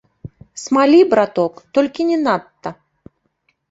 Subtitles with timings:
[0.63, 2.69] Смалі, браток, толькі не надта.